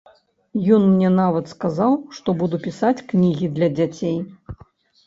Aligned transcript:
Ён 0.77 0.87
мне 0.93 1.11
нават 1.19 1.45
сказаў, 1.55 1.91
што 2.17 2.37
буду 2.41 2.61
пісаць 2.67 2.97
кнігі 3.13 3.53
для 3.61 3.73
дзяцей. 3.79 4.17